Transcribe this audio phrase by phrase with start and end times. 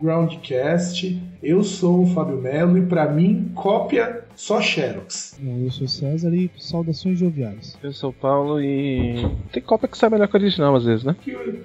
[0.00, 1.22] Groundcast.
[1.42, 5.38] Eu sou o Fábio Melo e para mim, cópia só Xerox.
[5.42, 7.76] Eu sou o César e saudações joviais.
[7.82, 11.04] Eu sou o Paulo e tem cópia que sai melhor que a original às vezes,
[11.04, 11.16] né?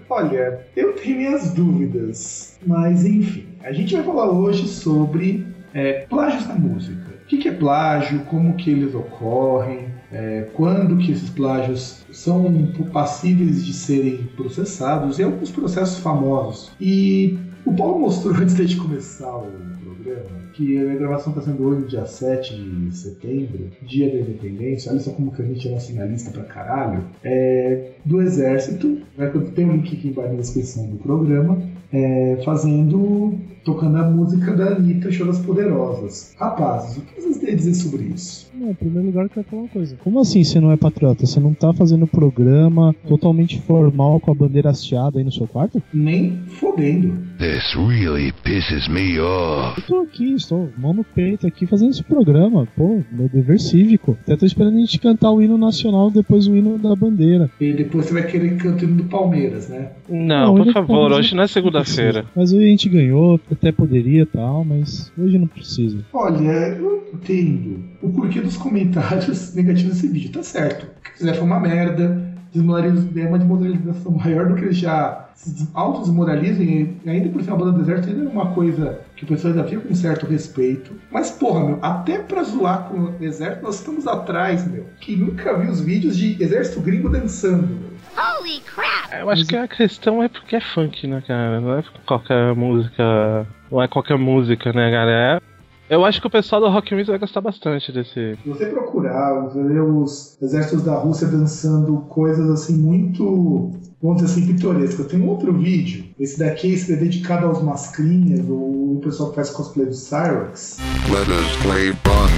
[0.09, 6.47] Olha, eu tenho minhas dúvidas, mas enfim, a gente vai falar hoje sobre é, plágios
[6.47, 7.11] na música.
[7.23, 8.21] O que, que é plágio?
[8.25, 9.89] Como que eles ocorrem?
[10.11, 12.43] É, quando que esses plágios são
[12.91, 16.71] passíveis de serem processados e alguns processos famosos.
[16.81, 19.51] E o Paulo mostrou antes de começar o
[19.83, 24.91] programa que a gravação está sendo hoje, dia 7 de setembro, dia da independência.
[24.91, 27.03] Olha só como que a gente é nacionalista pra caralho.
[27.23, 31.61] É, do Exército, né, tem um link aqui embaixo na descrição do programa,
[31.93, 36.33] é, fazendo tocando a música da Anitta, Show das Poderosas.
[36.37, 38.49] Rapazes, o que vocês a dizer sobre isso?
[38.53, 39.95] Não, em primeiro lugar eu quero falar uma coisa.
[40.03, 41.25] Como assim você não é patriota?
[41.25, 45.81] Você não tá fazendo programa totalmente formal com a bandeira hasteada aí no seu quarto?
[45.93, 47.13] Nem fodendo.
[47.37, 49.81] This really pisses me off.
[49.81, 52.67] Eu tô aqui, estou mão no peito aqui fazendo esse programa.
[52.75, 54.17] Pô, meu dever cívico.
[54.21, 57.49] Até tô esperando a gente cantar o hino nacional depois o hino da bandeira.
[57.59, 59.91] E depois você vai querer cantar o hino do Palmeiras, né?
[60.09, 62.25] Não, Não, por ele favor, hoje não é segunda-feira.
[62.35, 65.99] Mas hoje a gente ganhou, até poderia e tal, mas hoje não precisa.
[66.13, 67.01] Olha, eu
[67.41, 70.31] entendo o porquê dos comentários negativos desse vídeo.
[70.31, 70.85] Tá certo.
[70.85, 72.29] O que foi uma merda.
[72.53, 76.97] Desmoraliza- É uma desmoralização maior do que eles já se des- autodesmoralizem.
[77.05, 79.53] E ainda por ser uma banda do exército, ainda é uma coisa que o pessoal
[79.53, 80.91] ainda via com certo respeito.
[81.09, 84.85] Mas, porra, meu, até pra zoar com o exército, nós estamos atrás, meu.
[84.99, 87.91] Que nunca viu os vídeos de exército gringo dançando, meu.
[88.17, 89.21] Holy crap!
[89.21, 91.61] Eu acho que a questão é porque é funk, né, cara?
[91.61, 93.47] Não é qualquer música.
[93.71, 95.11] Não é qualquer música, né, cara?
[95.37, 95.50] É-
[95.91, 98.37] Eu acho que o pessoal do Rock Music vai gostar bastante desse.
[98.41, 104.31] Se você procurar, você vê os exércitos da Rússia dançando coisas assim muito, vamos dizer
[104.31, 105.05] assim, pitorescas.
[105.07, 109.35] Tem um outro vídeo, esse daqui esse é dedicado aos mascrinhas, ou o pessoal que
[109.35, 110.77] faz cosplay do Cyrex.
[111.09, 112.29] Let us play fun.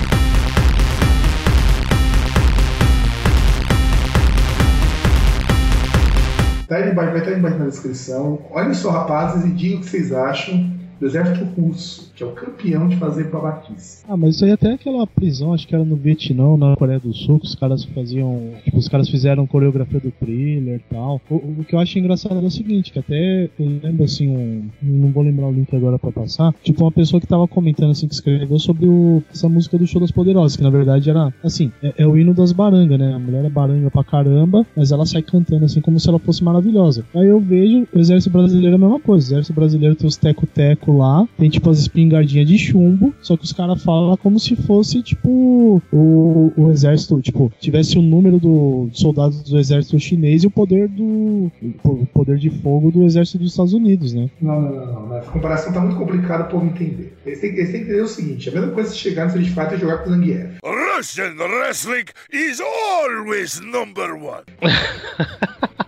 [6.68, 8.40] Tá aí embaixo, vai estar aí embaixo na descrição.
[8.50, 12.32] Olhem só, rapazes, e digam o que vocês acham do exército russo, que é o
[12.32, 14.04] campeão de fazer babaquice.
[14.08, 17.14] Ah, mas isso aí até aquela prisão, acho que era no Vietnã, na Coreia do
[17.14, 18.52] Sul, que os caras faziam.
[18.64, 21.22] Tipo, os caras fizeram coreografia do thriller e tal.
[21.30, 24.70] O, o que eu acho engraçado é o seguinte, que até eu lembro assim, um,
[24.82, 26.54] não vou lembrar o link agora pra passar.
[26.64, 30.02] Tipo, uma pessoa que tava comentando assim, que escreveu sobre o, essa música do Show
[30.02, 33.14] das Poderosas, que na verdade era assim, é, é o hino das barangas, né?
[33.14, 36.44] A mulher é baranga pra caramba, mas ela sai cantando assim como se ela fosse
[36.44, 37.06] maravilhosa.
[37.16, 39.26] Aí eu vejo o exército brasileiro é a mesma coisa.
[39.26, 43.44] O exército brasileiro tem os teco-teco lá, tem tipo as espingardinhas de chumbo, só que
[43.44, 48.90] os caras falam como se fosse tipo o, o exército, tipo, tivesse o número do
[48.94, 51.52] soldados do exército chinês e o poder do
[51.84, 54.30] o poder de fogo do exército dos Estados Unidos, né?
[54.42, 55.18] Não, não, não, não.
[55.18, 57.16] A comparação tá muito complicada povo entender.
[57.26, 59.50] Eles têm, eles têm que entender o seguinte: a mesma coisa se chegar no Street
[59.50, 60.58] Fighter e jogar com o Zangief.
[60.64, 64.44] Russian wrestling is always number one.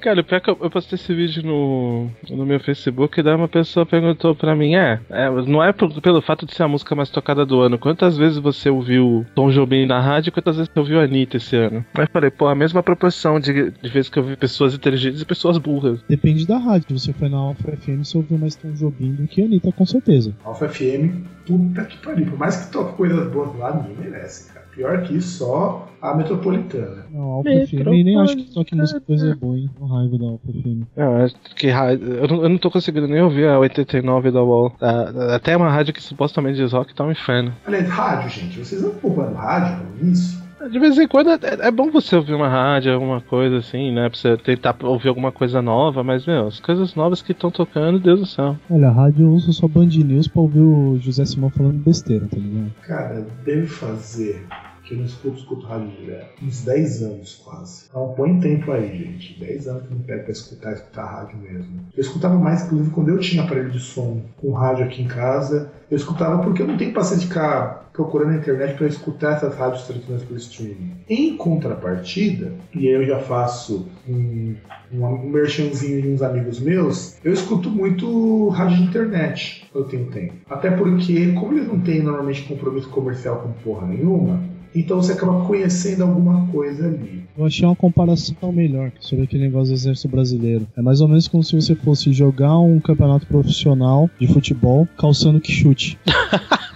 [0.00, 3.22] Cara, o pior é que eu, eu postei esse vídeo no, no meu Facebook e
[3.22, 6.62] daí uma pessoa perguntou pra mim: é, é, não é por- pelo fato de ser
[6.62, 7.78] a música mais tocada do ano.
[7.78, 11.36] Quantas vezes você ouviu Tom Jobim na rádio e quantas vezes você ouviu a Anitta
[11.36, 11.84] esse ano?
[11.94, 15.20] Aí eu falei: pô, a mesma proporção de, de vezes que eu vi pessoas inteligentes
[15.20, 16.00] e pessoas burras.
[16.08, 16.98] Depende da rádio.
[16.98, 19.72] Se você foi na Alpha FM, você ouviu mais Tom Jobim do que a Anitta,
[19.72, 20.34] com certeza.
[20.44, 22.26] Alpha FM, puta que pariu.
[22.26, 24.51] Por mais que toque coisas boas lá, ninguém merece.
[24.74, 27.04] Pior que isso, só a metropolitana.
[27.10, 29.70] Não, Alpha FM, nem acho que toque música coisa boa, hein?
[29.78, 30.82] Com raiva da Alpha FM.
[30.96, 32.06] Não, é que rádio.
[32.14, 34.74] Eu não, eu não tô conseguindo nem ouvir a 89 da UOL.
[34.80, 37.54] A- Até uma rádio que supostamente diz rock tá um inferno.
[37.66, 38.58] Aliás, rádio, gente.
[38.58, 40.41] Vocês não ocupando rádio com isso?
[40.70, 44.08] De vez em quando é, é bom você ouvir uma rádio, alguma coisa assim, né?
[44.08, 47.98] Pra você tentar ouvir alguma coisa nova, mas, meu, as coisas novas que estão tocando,
[47.98, 48.56] Deus do céu.
[48.70, 52.26] Olha, a rádio eu uso só Band News pra ouvir o José Simão falando besteira,
[52.26, 52.72] tá ligado?
[52.82, 54.46] Cara, deve fazer.
[54.84, 56.44] Que eu não escuto, escuto rádio direto.
[56.44, 57.84] Uns 10 anos quase.
[57.88, 59.38] Então põe tempo aí, gente.
[59.38, 61.86] 10 anos que eu não pego pra escutar, escutar rádio mesmo.
[61.96, 65.70] Eu escutava mais, inclusive, quando eu tinha aparelho de som com rádio aqui em casa.
[65.90, 69.54] Eu escutava porque eu não tenho paciência de ficar procurando na internet para escutar essas
[69.56, 70.92] rádios tradicionais por streaming.
[71.08, 74.54] Em contrapartida, e eu já faço um,
[74.92, 79.90] um, um merchanzinho de uns amigos meus, eu escuto muito rádio de internet quando eu
[79.90, 80.34] tenho tempo.
[80.48, 84.42] Até porque, como eles não têm normalmente compromisso comercial com porra nenhuma,
[84.74, 87.24] então você acaba conhecendo alguma coisa ali.
[87.36, 90.66] Eu achei uma comparação melhor sobre aquele negócio do exército brasileiro.
[90.76, 95.40] É mais ou menos como se você fosse jogar um campeonato profissional de futebol calçando
[95.40, 95.98] que chute.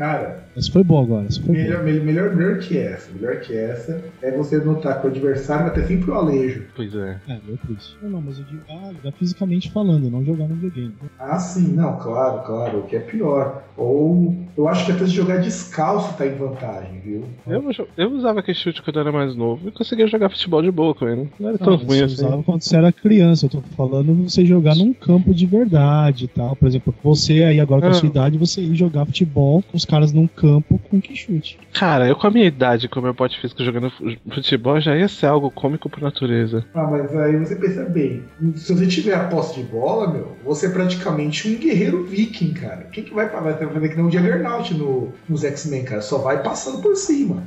[0.00, 1.26] Cara, Essa foi boa agora.
[1.30, 1.58] Foi boa.
[1.58, 5.66] melhor, melhor, melhor, melhor que essa, melhor que essa é você notar que o adversário
[5.66, 6.62] vai ter sempre o alejo.
[6.74, 7.18] Pois é.
[7.28, 7.98] É, deu triste.
[8.02, 10.94] Não, não, mas eu digo, ah, jogar fisicamente falando, não jogar no videogame.
[11.18, 13.62] Ah, sim, não, claro, claro, o que é pior.
[13.76, 17.24] Ou eu acho que até se jogar descalço tá em vantagem, viu?
[17.46, 17.62] Eu,
[17.98, 20.94] eu usava aquele chute quando eu era mais novo e conseguia jogar futebol de boa
[20.94, 21.28] com ele.
[21.38, 22.14] Não era tão Não, ruim você assim.
[22.26, 23.44] usava quando você era criança.
[23.46, 26.56] Eu tô falando você jogar num campo de verdade e tal.
[26.56, 27.94] Por exemplo, você aí agora com a Ah.
[27.94, 31.58] sua idade, você ir jogar futebol com os caras num campo com que chute.
[31.72, 34.96] Cara, eu com a minha idade, com o meu porte físico jogando fu- futebol, já
[34.96, 36.64] ia ser algo cômico por natureza.
[36.74, 38.22] Ah, mas aí você pensa bem,
[38.56, 42.88] se você tiver a posse de bola, meu, você é praticamente um guerreiro viking, cara.
[42.92, 46.00] Quem que vai, vai fazer que nem um Juggernaut no, nos X-Men, cara?
[46.02, 47.42] Só vai passando por cima.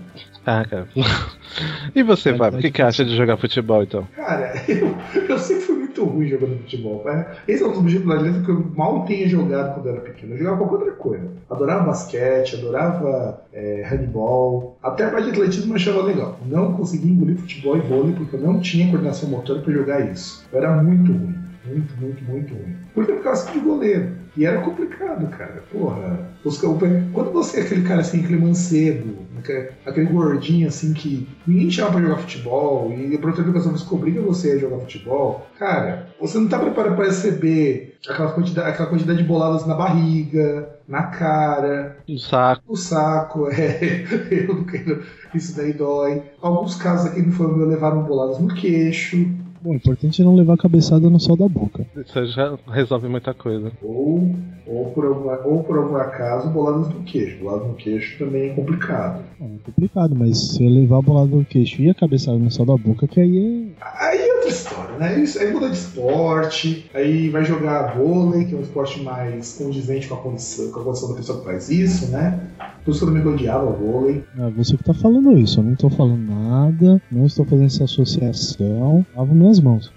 [0.45, 0.87] Ah, cara.
[1.95, 2.59] e você, É, Fábio?
[2.59, 4.07] O que, que acha de jogar futebol então?
[4.15, 4.95] Cara, eu,
[5.29, 7.01] eu sempre fui muito ruim jogando futebol.
[7.05, 7.25] Né?
[7.47, 10.33] Esse é um dos motivos da que eu mal tenha jogado quando eu era pequeno.
[10.33, 11.31] Eu jogava qualquer outra coisa.
[11.49, 12.22] Adorava basquete,
[12.55, 14.77] adorava é, handball.
[14.81, 16.39] Até a parte de atletismo eu achava legal.
[16.45, 20.45] Não consegui engolir futebol e vôlei porque eu não tinha coordenação motora para jogar isso.
[20.51, 21.35] Eu era muito ruim.
[21.65, 22.75] Muito, muito, muito ruim.
[22.93, 24.23] Porque eu ficava de goleiro.
[24.35, 25.63] E era complicado, cara.
[25.71, 26.19] Porra.
[26.43, 29.69] Os, quando você é aquele cara assim, aquele mancebo, aquele-
[30.07, 34.57] gordinho assim que ninguém chama pra jogar futebol, e a própria educação física você a
[34.57, 39.65] jogar futebol, cara, você não tá preparado pra receber aquela quantidade, aquela quantidade de boladas
[39.65, 42.63] na barriga, na cara, Um saco.
[42.69, 44.03] no saco, é.
[44.31, 45.03] Eu não quero.
[45.33, 46.21] Isso daí dói.
[46.41, 49.18] Alguns casos aqui no meu levaram boladas no queixo.
[49.63, 51.86] Bom, o importante é não levar a cabeçada no sol da boca.
[51.95, 53.71] Isso já resolve muita coisa.
[53.81, 54.36] Ou,
[54.68, 57.39] ou, por alguma, ou por algum acaso, boladas no queixo.
[57.39, 59.24] Boladas no queixo também é complicado.
[59.39, 62.65] É complicado, mas se eu levar a bolada no queixo e a cabeçada no sol
[62.65, 65.19] da boca, que aí Aí é outra história, né?
[65.19, 70.07] Isso, aí muda de esporte, aí vai jogar vôlei, que é um esporte mais condizente
[70.07, 72.39] com a condição, com a condição da pessoa que faz isso, né?
[72.83, 74.24] Por isso que eu também odiava vôlei.
[74.38, 75.60] é você que tá falando isso.
[75.60, 79.06] Eu não tô falando nada, não estou fazendo essa associação.
[79.15, 79.91] Lavo minhas mãos.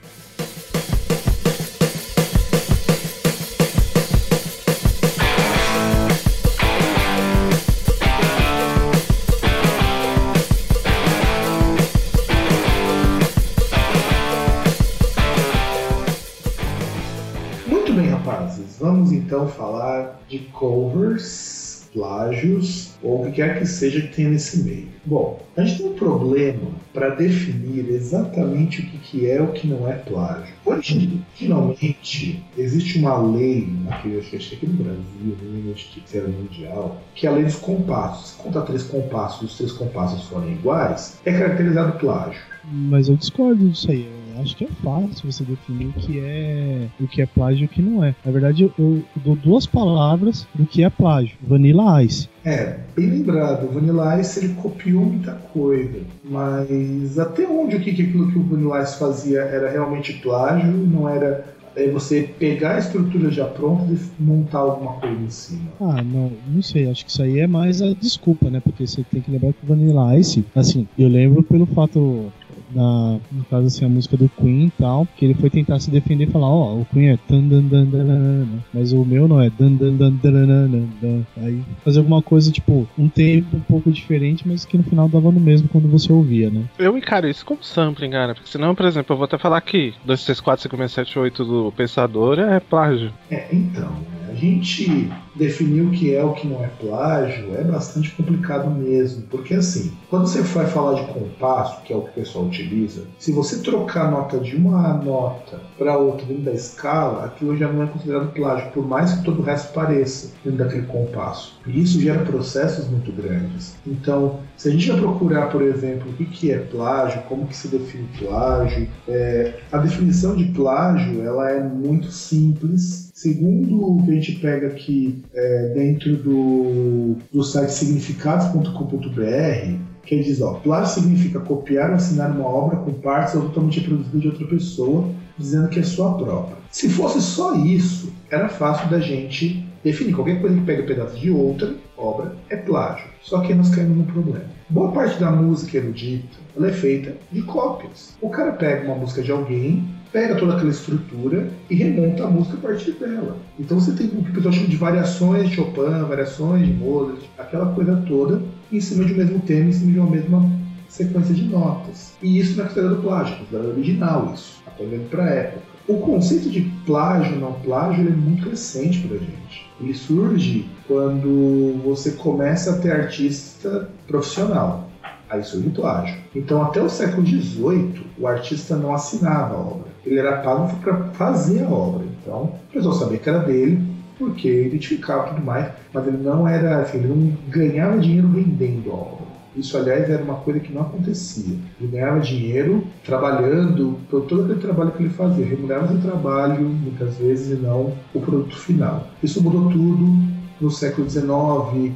[17.66, 18.78] Muito bem, rapazes.
[18.78, 21.55] Vamos então falar de covers,
[21.96, 24.88] plágios ou o que quer que seja que tenha nesse meio.
[25.06, 29.88] Bom, a gente tem um problema para definir exatamente o que, é o que não
[29.88, 30.54] é plágio.
[30.64, 37.26] Originalmente, existe uma lei, naquele, acho que aqui no Brasil, no que era mundial, que
[37.26, 38.30] é a lei dos compassos.
[38.30, 42.42] Se contar três compassos, os três compassos forem iguais, é caracterizado plágio.
[42.64, 44.15] Mas eu discordo disso aí.
[44.40, 47.68] Acho que é fácil você definir o que é o que é plágio e o
[47.68, 48.14] que não é.
[48.24, 51.36] Na verdade, eu, eu dou duas palavras do que é plágio.
[51.46, 52.28] Vanilla Ice.
[52.44, 57.92] É, bem lembrado, o Vanilla Ice ele copiou muita coisa, mas até onde o que,
[57.92, 62.76] que aquilo que o Vanilla Ice fazia era realmente plágio, não era é, você pegar
[62.76, 65.70] a estrutura já pronta e montar alguma coisa em cima.
[65.78, 66.88] Ah, não, não sei.
[66.88, 68.60] Acho que isso aí é mais a desculpa, né?
[68.60, 72.32] Porque você tem que lembrar que o Vanilla Ice, assim, eu lembro pelo fato
[72.70, 75.90] da, no caso assim, a música do Queen e tal, que ele foi tentar se
[75.90, 79.04] defender e falar, ó, o Queen é tan dan dan dan dan, dan, mas o
[79.04, 81.26] meu não é dan dan dan dan dan dan.
[81.36, 85.30] Aí fazer alguma coisa, tipo, um tempo um pouco diferente, mas que no final dava
[85.30, 86.64] no mesmo quando você ouvia, né?
[86.78, 88.34] Eu encaro isso como sampling, cara.
[88.34, 91.18] Porque senão, por exemplo, eu vou até falar aqui: 2, 3, 4, 5, 6, 7,
[91.18, 93.12] 8 do Pensador é plágio.
[93.30, 98.10] É, então, né, gente definir o que é o que não é plágio é bastante
[98.12, 102.12] complicado mesmo, porque assim, quando você vai falar de compasso, que é o que o
[102.12, 107.26] pessoal utiliza, se você trocar a nota de uma nota para outra dentro da escala,
[107.26, 110.86] aquilo já não é considerado plágio, por mais que todo o resto pareça dentro daquele
[110.86, 111.58] compasso.
[111.66, 113.76] E isso gera processos muito grandes.
[113.86, 117.56] Então, se a gente vai procurar, por exemplo, o que que é plágio, como que
[117.56, 123.05] se define plágio, é, a definição de plágio ela é muito simples.
[123.16, 130.22] Segundo o que a gente pega aqui é, dentro do, do site significados.com.br, que ele
[130.22, 134.28] diz, ó, plágio significa copiar ou assinar uma obra com partes ou totalmente reproduzida de
[134.28, 135.08] outra pessoa,
[135.38, 136.58] dizendo que é sua própria.
[136.70, 140.12] Se fosse só isso, era fácil da gente definir.
[140.12, 143.08] Qualquer coisa que pega pedaço de outra obra é plágio.
[143.22, 144.44] Só que nós caímos num problema.
[144.68, 148.16] Boa parte da música erudita ela é feita de cópias.
[148.20, 149.84] O cara pega uma música de alguém,
[150.16, 153.36] pega toda aquela estrutura e remonta a música a partir dela.
[153.60, 157.20] Então você tem o que o pessoal chama de variações de Chopin, variações de Mozart,
[157.36, 158.40] aquela coisa toda
[158.72, 160.50] em cima de um mesmo tema, em cima de uma mesma
[160.88, 162.14] sequência de notas.
[162.22, 165.62] E isso não é considerado plágio, é considerado original isso, até para a época.
[165.86, 169.70] O conceito de plágio não plágio é muito recente para a gente.
[169.78, 174.88] Ele surge quando você começa a ter artista profissional.
[175.28, 176.16] Aí surge o plágio.
[176.34, 179.85] Então, até o século XVIII, o artista não assinava a obra.
[180.06, 182.04] Ele era pago para fazer a obra.
[182.22, 183.82] Então, a pessoa sabia que era dele,
[184.18, 188.94] porque identificava tudo mais, mas ele não era assim, ele não ganhava dinheiro vendendo a
[188.94, 189.26] obra.
[189.56, 191.56] Isso, aliás, era uma coisa que não acontecia.
[191.80, 195.46] Ele ganhava dinheiro trabalhando por todo aquele trabalho que ele fazia.
[195.46, 199.08] Remunerava o trabalho, muitas vezes, e não o produto final.
[199.22, 201.26] Isso mudou tudo no século XIX,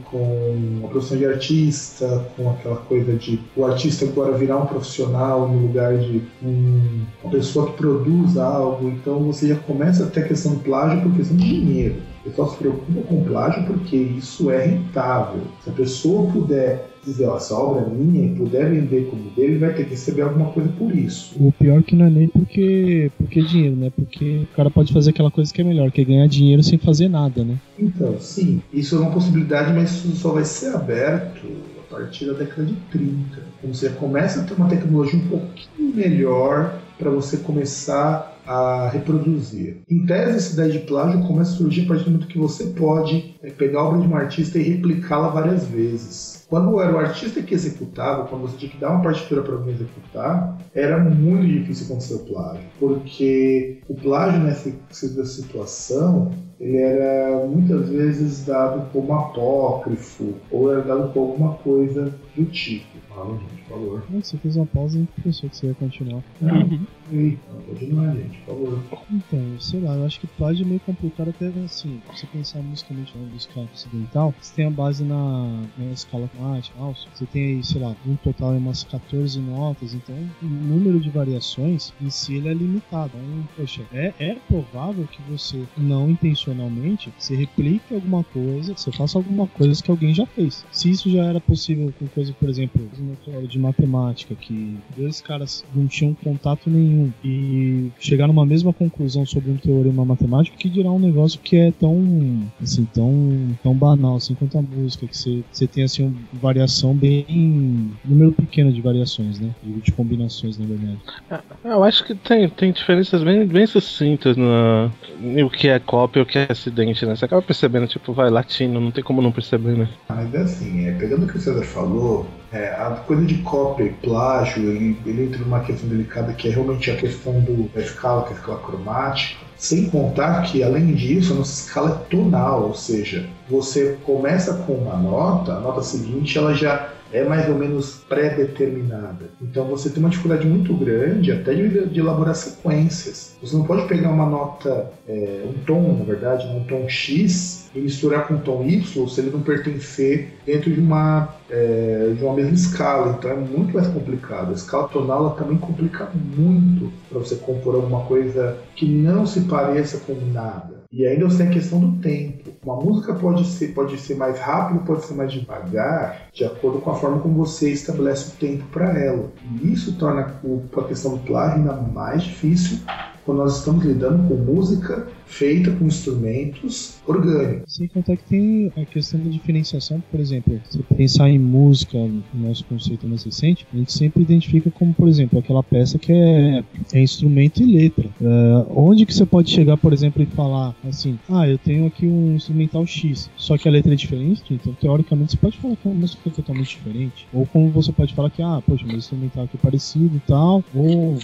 [0.04, 5.48] com a profissão de artista, com aquela coisa de o artista agora virar um profissional
[5.48, 8.88] no lugar de um, uma pessoa que produz algo.
[8.88, 12.09] Então você já começa a ter a questão do plágio por questão de dinheiro.
[12.30, 15.42] O pessoal se preocupa com plágio porque isso é rentável.
[15.64, 19.52] Se a pessoa puder dizer, ó, essa obra é minha e puder vender como dele,
[19.52, 21.34] ele vai ter que receber alguma coisa por isso.
[21.40, 23.90] O pior que não é nem porque, porque é dinheiro, né?
[23.94, 26.78] Porque o cara pode fazer aquela coisa que é melhor, que é ganhar dinheiro sem
[26.78, 27.56] fazer nada, né?
[27.78, 31.46] Então, sim, isso é uma possibilidade, mas isso só vai ser aberto
[31.90, 33.42] a partir da década de 30.
[33.60, 39.78] Quando você começa a ter uma tecnologia um pouquinho melhor para você começar a reproduzir.
[39.88, 42.64] Em tese, essa ideia de plágio começa a surgir a partir do momento que você
[42.64, 46.46] pode é, pegar a obra de um artista e replicá-la várias vezes.
[46.48, 49.74] Quando era o artista que executava, quando você tinha que dar uma partitura para alguém
[49.74, 57.88] executar, era muito difícil acontecer o plágio, porque o plágio nessa situação ele era muitas
[57.88, 62.89] vezes dado como apócrifo ou era dado como alguma coisa do tipo.
[63.14, 64.02] Fala, gente, por favor.
[64.10, 66.22] Você fez uma pausa e pensou que você ia continuar.
[67.10, 68.78] Não, continuar, gente, por favor.
[69.10, 73.24] Então, sei lá, eu acho que é meio complicado até assim, você pensar musicalmente na
[73.24, 77.94] música ocidental, você tem a base na, na escala cromática, você tem aí, sei lá,
[78.06, 82.54] um total de umas 14 notas, então o número de variações em si ele é
[82.54, 83.10] limitado.
[83.14, 89.18] Então, poxa, é, é provável que você não intencionalmente se replique alguma coisa, você faça
[89.18, 90.64] alguma coisa que alguém já fez.
[90.70, 95.20] Se isso já era possível com coisa, por exemplo, uma teoria de matemática, que dois
[95.20, 100.68] caras não tinham contato nenhum e chegar numa mesma conclusão sobre um teorema matemático que
[100.68, 105.16] dirá um negócio que é tão assim tão tão banal assim quanto a música que
[105.16, 110.66] você, você tem assim uma variação bem número pequeno de variações né de combinações na
[110.66, 110.98] verdade.
[111.30, 114.90] É, eu acho que tem tem diferenças bem bem sucintas no,
[115.20, 117.16] no que é cópia e o que é acidente né?
[117.16, 119.88] Você acaba percebendo tipo vai latino não tem como não perceber né?
[120.08, 123.84] Mas é assim é, pegando o que o César falou é, a coisa de cópia
[123.84, 127.80] e plágio, ele, ele entra numa questão delicada que é realmente a questão do, da
[127.80, 129.40] escala, que é a escala cromática.
[129.56, 134.72] Sem contar que, além disso, a nossa escala é tonal, ou seja, você começa com
[134.72, 139.30] uma nota, a nota seguinte ela já é mais ou menos pré-determinada.
[139.40, 143.36] Então você tem uma dificuldade muito grande até de, de, elaborar sequências.
[143.42, 147.80] Você não pode pegar uma nota, é, um tom, na verdade, um tom X e
[147.80, 152.34] misturar com um tom Y se ele não pertencer dentro de uma, é, de uma
[152.34, 153.16] mesma escala.
[153.18, 154.50] Então é muito mais complicado.
[154.50, 159.42] A escala tonal ela também complica muito para você compor alguma coisa que não se
[159.42, 160.80] pareça com nada.
[160.92, 162.50] E ainda você tem a questão do tempo.
[162.64, 166.90] Uma música pode ser, pode ser mais rápido, pode ser mais devagar, de acordo com
[166.90, 169.30] a forma como você estabelece o tempo para ela.
[169.60, 170.40] E isso torna
[170.76, 172.78] a questão do plágio ainda mais difícil
[173.24, 177.74] quando nós estamos lidando com música feita com instrumentos orgânicos.
[177.74, 182.48] Sem contar que tem a questão da diferenciação, por exemplo, se pensar em música, no
[182.48, 186.64] nosso conceito mais recente, a gente sempre identifica como, por exemplo, aquela peça que é,
[186.92, 188.08] é instrumento e letra.
[188.20, 192.06] Uh, onde que você pode chegar, por exemplo, e falar assim, ah, eu tenho aqui
[192.06, 195.88] um instrumental X, só que a letra é diferente, então teoricamente você pode falar que
[195.88, 197.26] a música é totalmente diferente.
[197.32, 200.64] Ou como você pode falar que, ah, poxa, meu instrumental aqui é parecido e tal,
[200.74, 201.18] ou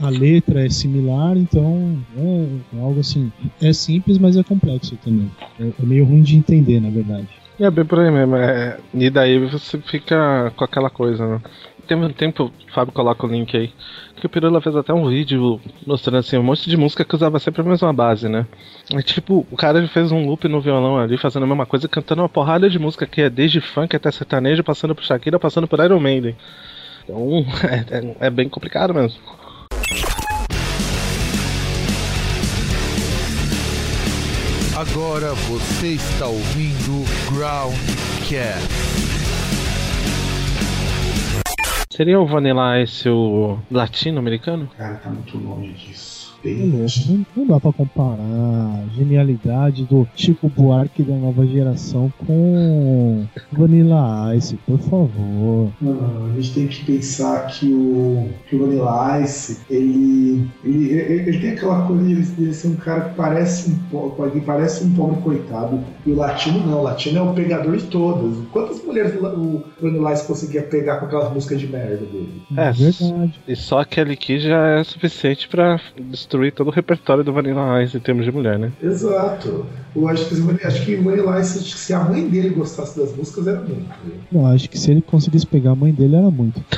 [0.00, 3.30] a letra é similar, então é, é algo assim
[3.60, 5.30] é simples, mas é complexo também.
[5.58, 7.28] É, é meio ruim de entender, na verdade.
[7.58, 8.36] É bem por aí mesmo.
[8.36, 11.40] É, e daí você fica com aquela coisa, né?
[11.90, 13.72] Tem tempo, o Fábio coloca o link aí,
[14.14, 17.40] que o Pirula fez até um vídeo mostrando assim um monte de música que usava
[17.40, 18.46] sempre a mesma base, né?
[19.02, 22.28] Tipo, o cara fez um loop no violão ali, fazendo a mesma coisa, cantando uma
[22.28, 25.98] porrada de música que é desde funk até sertanejo, passando por Shakira, passando por Iron
[25.98, 26.36] Maiden.
[27.02, 29.18] Então, é, é, é bem complicado mesmo.
[34.76, 37.04] Agora você está ouvindo
[37.34, 38.99] Groundcast.
[41.92, 44.68] Seria o Vanilla Ice o latino-americano?
[44.76, 46.19] Cara, tá muito longe disso.
[46.44, 53.24] É não, não dá pra comparar a genialidade do Chico Buarque da nova geração com
[53.52, 55.70] Vanilla Ice, por favor.
[55.80, 60.90] Não, não, a gente tem que pensar que o, que o Vanilla Ice, ele, ele,
[60.92, 64.40] ele, ele tem aquela coisa de ele, ser um cara que parece um, po- que
[64.40, 65.80] parece um pobre coitado.
[66.06, 68.36] E o latino não, o latino é o pegador de todas.
[68.52, 72.42] Quantas mulheres o, Vanilla Ice conseguia pegar com aquelas músicas de merda dele?
[72.56, 73.38] É, verdade.
[73.46, 75.78] E só aquele aqui já é suficiente pra
[76.30, 78.70] destruir todo o repertório do Vanilla Ice em termos de mulher, né?
[78.80, 79.66] Exato.
[79.94, 83.48] Eu acho que, acho que o Vanilla Ice, se a mãe dele gostasse das músicas,
[83.48, 83.90] era muito.
[84.30, 86.62] Não, acho que se ele conseguisse pegar a mãe dele era muito.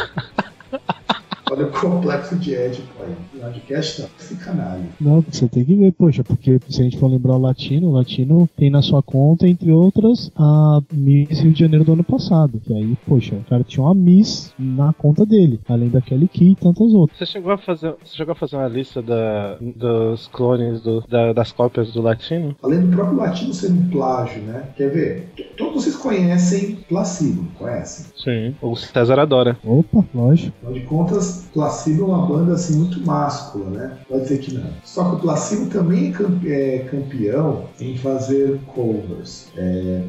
[1.50, 3.04] Olha o complexo de Ed, pô.
[3.46, 4.84] Podcast não, esse canalha.
[5.00, 7.92] Não, você tem que ver, poxa, porque se a gente for lembrar o latino, o
[7.92, 12.60] latino tem na sua conta, entre outras, a Miss Rio de Janeiro do ano passado.
[12.64, 16.52] Que aí, poxa, o cara tinha uma Miss na conta dele, além da Kelly Key
[16.52, 17.18] e tantas outras.
[17.18, 21.32] Você chegou a fazer, você chegou a fazer uma lista da, dos clones do- da-
[21.32, 22.54] das cópias do latino?
[22.62, 24.68] Além do próprio latino ser um plágio, né?
[24.76, 25.32] Quer ver?
[25.56, 28.06] Todos vocês conhecem Placebo, conhecem?
[28.16, 28.54] Sim.
[28.62, 29.58] O César adora.
[29.64, 30.52] Opa, lógico.
[30.62, 33.00] Afinal de contas, Placebo é uma banda assim muito
[33.32, 33.98] máscula, né?
[34.08, 34.70] Pode dizer que não.
[34.84, 39.48] Só que o Placebo também é é campeão em fazer covers.
[39.56, 40.02] É,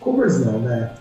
[0.00, 0.92] Covers não, né?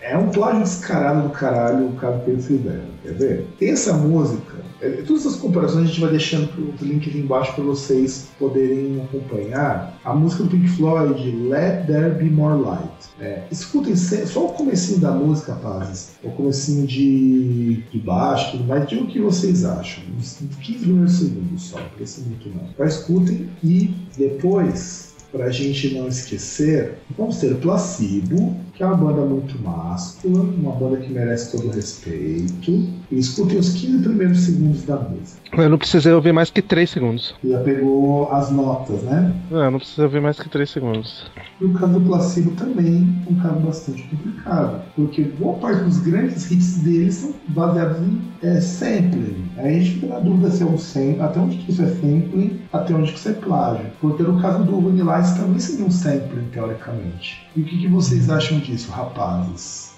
[0.00, 2.84] É um plágio descarado do caralho o cara que eles fizeram.
[3.02, 3.46] Quer ver?
[3.60, 4.65] Essa música.
[4.80, 9.98] É, todas essas comparações a gente vai deixando os links embaixo para vocês poderem acompanhar.
[10.04, 12.90] A música do Pink Floyd, Let There Be More Light.
[13.18, 16.10] É, escutem só o comecinho da música, rapazes.
[16.22, 18.86] O comecinho de, de baixo, tudo.
[18.86, 20.04] Digam o que vocês acham.
[20.18, 22.68] Uns 15 primeiros segundos só, não precisa muito não.
[22.78, 29.22] Mas escutem e depois, pra gente não esquecer, vamos ter Placebo, que é uma banda
[29.22, 32.70] muito máscula, uma banda que merece todo o respeito.
[33.10, 35.40] E escutem os 15 primeiros segundos da música.
[35.56, 37.34] Eu não precisei ouvir mais que 3 segundos.
[37.42, 39.34] Já pegou as notas, né?
[39.50, 41.30] Não, eu não precisei ouvir mais que 3 segundos.
[41.58, 45.98] E o caso do Placebo também é um caso bastante complicado, porque boa parte dos
[46.00, 49.46] grandes hits deles são baseados em é, sampling.
[49.56, 51.86] Aí a gente fica na dúvida se é um sampling, até onde que isso é
[51.86, 53.86] sampling, até onde que isso é plágio.
[54.00, 57.46] Porque no caso do Vanilla também seria um sampling, teoricamente.
[57.56, 59.94] E o que, que vocês acham disso, rapazes?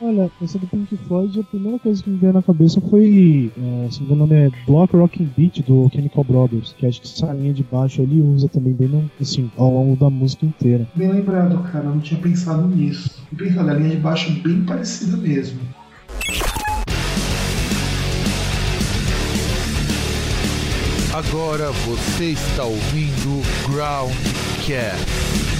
[0.00, 3.90] Olha, essa do Pink Floyd, a primeira coisa que me veio na cabeça foi, é,
[3.90, 7.32] se não me engano, é Block Rocking Beat do Chemical Brothers, que acho que essa
[7.32, 10.86] linha de baixo ele usa também bem no, assim, ao longo da música inteira.
[10.94, 13.22] Bem lembrado, cara, eu não tinha pensado nisso.
[13.32, 15.60] E pensando, a linha de baixo é bem parecida mesmo.
[21.12, 25.59] Agora você está ouvindo Groundcast.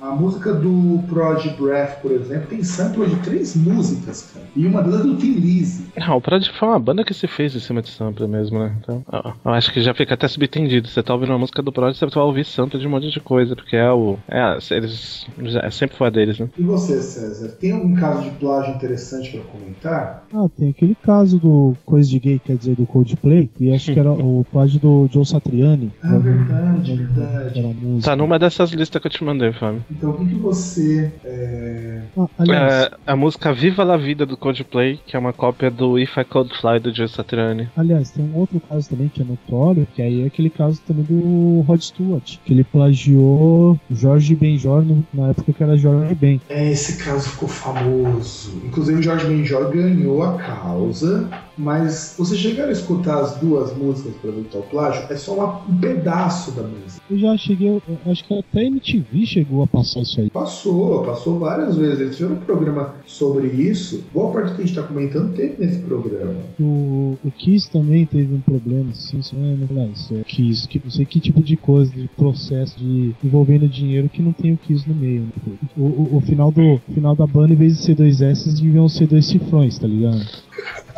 [0.00, 4.46] A música do Prod Breath, por exemplo, tem sample de três músicas, cara.
[4.56, 5.90] E uma delas é do Tim Lizzy.
[5.98, 8.74] Não, o Prodigy foi uma banda que se fez em cima de sample mesmo, né?
[8.80, 9.04] Então,
[9.44, 10.88] eu- acho que já fica até subentendido.
[10.88, 13.20] Você tá ouvindo uma música do Prodigy, você vai ouvir sample de um monte de
[13.20, 14.16] coisa, porque é o.
[14.28, 15.26] É, eles.
[15.42, 16.48] já- sempre foi a deles, né?
[16.58, 20.26] E você, César, tem algum caso de plágio interessante pra comentar?
[20.32, 23.98] Ah, tem aquele caso do Coisa de Gay, quer dizer, do Coldplay, e acho que
[23.98, 25.92] era o plágio do Joe Satriani.
[26.02, 27.58] Ah, verdade, verdade.
[27.58, 28.10] Era a música.
[28.10, 29.84] Tá numa dessas listas que eu te mandei, Fábio.
[29.90, 31.12] Então, o que, que você.
[31.24, 35.70] é, Ah, aliás, É, a música Viva la Vida do Coldplay, que é uma cópia
[35.70, 37.68] do If I Could Fly do Joe Satriani.
[37.76, 41.04] aliás, tem um outro caso também que é notório, que aí é aquele caso também
[41.04, 46.40] do Rod Stewart, que ele plagiou Jorge Benjor no- na época que era Jorge Ben.
[46.48, 48.60] É, esse caso ficou famoso.
[48.64, 51.28] Inclusive, o Jorge Benjor ganhou a causa.
[51.60, 55.02] Mas vocês chegaram a escutar as duas músicas para evitar o plágio?
[55.10, 57.00] É só uma- um pedaço da música.
[57.10, 60.30] Eu já cheguei, eu acho que até a MTV chegou a passar isso aí.
[60.30, 62.00] Passou, passou várias vezes.
[62.00, 64.04] Eles fizeram um programa sobre isso.
[64.14, 66.34] Boa parte do que a gente está comentando teve nesse programa.
[66.58, 69.44] O, o Kiss também teve um problema, assim, se não
[69.82, 73.68] é isso, o Kiss, que não sei que tipo de coisa, de processo de envolvendo
[73.68, 75.22] dinheiro que não tem o Kiss no meio.
[75.22, 75.52] né?
[75.76, 78.88] O, o, o final do final da banda, em vez de ser dois S, deviam
[78.88, 80.20] ser dois cifrões, tá ligado?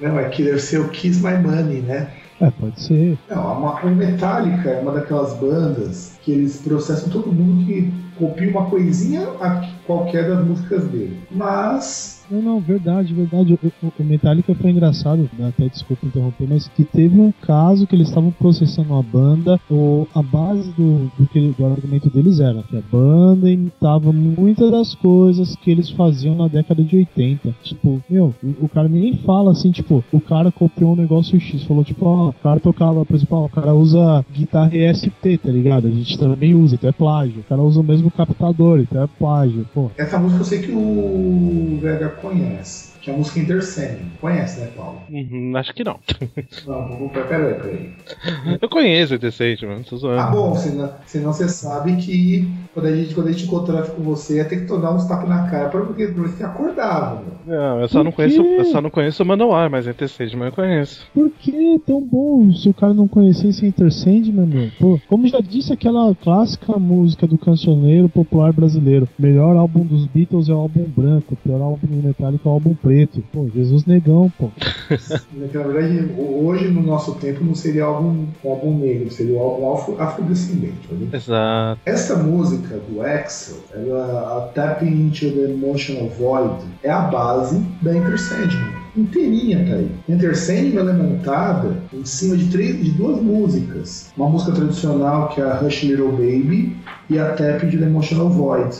[0.00, 2.08] Não, é que deve ser o Kiss My Money, né?
[2.40, 3.18] É, pode ser.
[3.30, 8.50] Não, uma, o Metallica é uma daquelas bandas que eles processam todo mundo que copia
[8.50, 11.20] uma coisinha a qualquer das músicas dele.
[11.30, 13.52] Mas Não, não, verdade, verdade.
[13.52, 17.94] O, o- Metallica foi engraçado, né, até desculpa interromper, mas que teve um caso que
[17.94, 19.60] eles estavam processando a banda.
[19.70, 24.94] O, a base do, do, do argumento deles era que a banda imitava muitas das
[24.94, 27.54] coisas que eles faziam na década de 80.
[27.62, 31.64] Tipo, meu, o, o cara nem fala assim, tipo, o cara copiou um negócio X,
[31.64, 35.50] falou, tipo, ó, o cara tocava, por exemplo, ó, o cara usa guitarra ESP, tá
[35.50, 35.86] ligado?
[35.86, 37.40] A gente também usa, então é plágio.
[37.40, 39.90] O cara usa o mesmo captador, então é plágio, pô.
[39.98, 42.91] Essa música eu sei que o Vega conhece.
[43.02, 44.12] Que é a música Intercending.
[44.20, 45.00] Conhece, né, Paulo?
[45.10, 45.98] Uhum, acho que não.
[46.66, 48.58] Não, vamos peraí, peraí.
[48.60, 49.82] Eu conheço o Decente, mano.
[49.82, 50.20] Tô zoando.
[50.20, 54.02] Ah, bom, senão, senão você sabe que quando a gente, quando a gente encontrar com
[54.02, 57.32] você, ia ter que tomar uns tapas na cara pra porque você acordava, meu.
[57.44, 58.18] Não, eu só não quê?
[58.18, 61.06] conheço, eu só não conheço o Manowar, mas é Decente, mas eu conheço.
[61.12, 64.70] Por que tão bom se o cara não conhecesse Enter Sandman, meu?
[64.78, 70.48] Pô, como já disse aquela clássica música do cancioneiro popular brasileiro, melhor álbum dos Beatles
[70.48, 72.91] é o álbum branco, pior álbum do Metallica é o álbum preto.
[73.32, 74.50] Pô, Jesus Negão, pô.
[75.32, 79.72] Na verdade, hoje no nosso tempo não seria álbum, um álbum negro, seria o álbum
[79.72, 80.88] afro- afrodescendente.
[80.88, 81.80] Tá Exato.
[81.86, 87.96] Essa música do Axel, ela, a Tapping into the Emotional Void, é a base da
[87.96, 88.81] Enter Sandman.
[88.96, 89.90] Inteirinha tá aí.
[90.08, 94.12] Enter Sandman é montada em cima de, três, de duas músicas.
[94.16, 96.76] Uma música tradicional que é a Hush Little Baby
[97.08, 98.76] e a Tapping into the Emotional Void.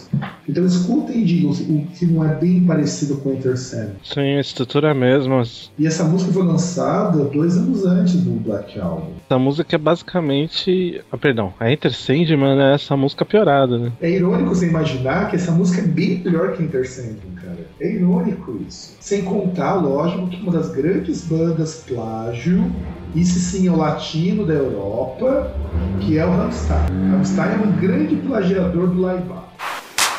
[0.48, 3.94] Então escutem e digam o- se não é bem parecido com Enter Sandman.
[4.02, 4.94] Sim, a estrutura é.
[4.94, 9.12] Essa E essa música foi lançada dois anos antes do Black Album.
[9.38, 11.00] música é basicamente.
[11.10, 13.92] Ah, perdão, a Enter Sandman é essa música piorada, né?
[14.00, 17.66] É irônico você imaginar que essa música é bem melhor que Enter Sandman, cara.
[17.80, 18.96] É irônico isso.
[19.00, 22.70] Sem contar, lógico, que uma das grandes bandas plágio,
[23.14, 25.52] isso sim é o latino da Europa,
[26.00, 27.10] que é o Rammstein.
[27.10, 29.42] Rammstein é um grande plagiador do Laibach.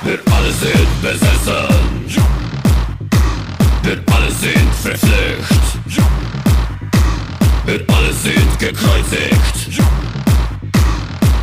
[0.04, 2.13] Wir alle sind besessen.
[3.84, 5.63] Wir alle sind verflucht.
[7.65, 9.82] Wir alle sind gekreuzigt.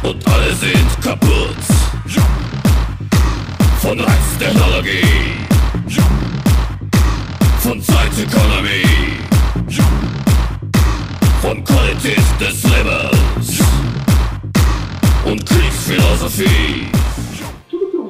[0.03, 1.57] Und alle sind kaputt.
[3.81, 3.98] Von
[7.70, 8.83] Von Zeitökonomie.
[11.40, 13.61] Von Qualität des Lebens.
[15.24, 16.88] Und Kriegsphilosophie.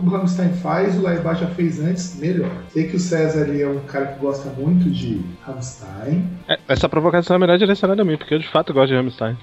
[0.03, 2.51] O Rammstein faz, o Laibach já fez antes, melhor.
[2.71, 6.25] Sei que o César ele é um cara que gosta muito de Rammstein.
[6.49, 9.37] É, essa provocação é melhor direcionada a mim, porque eu de fato gosto de Rammstein.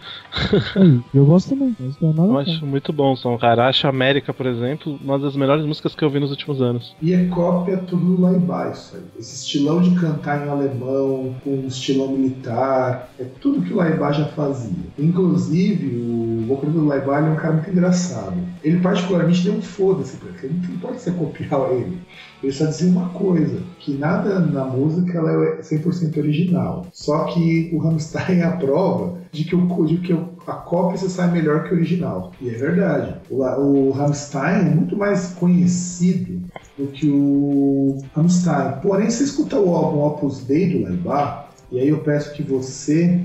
[0.75, 3.67] Aí, eu gosto também, nada Eu acho muito bom o som, cara.
[3.67, 6.95] Acho América, por exemplo, uma das melhores músicas que eu vi nos últimos anos.
[7.01, 9.03] E é cópia tudo do Laibach, isso aí.
[9.19, 14.17] Esse estilão de cantar em alemão, com um estilão militar, é tudo que o Laibach
[14.17, 14.71] já fazia.
[14.97, 18.37] Inclusive, o vocalista do ele é um cara muito engraçado.
[18.63, 22.01] Ele particularmente deu um foda-se pra não importa você copiar ele.
[22.41, 26.85] Ele só dizia uma coisa, que nada na música ela é 100% original.
[26.93, 31.09] Só que o Rammstein é a prova de que, o, de que a cópia se
[31.09, 32.31] sai melhor que o original.
[32.39, 33.15] E é verdade.
[33.29, 36.41] O, o Rammstein é muito mais conhecido
[36.77, 38.79] do que o Rammstein.
[38.81, 43.19] Porém, se escuta o álbum Opus Dei do Laibach, e aí eu peço que você,